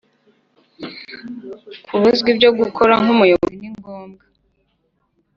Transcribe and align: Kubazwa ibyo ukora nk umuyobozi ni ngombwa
Kubazwa 1.85 2.27
ibyo 2.33 2.49
ukora 2.67 2.93
nk 3.03 3.09
umuyobozi 3.15 3.55
ni 3.61 3.69
ngombwa 3.77 4.23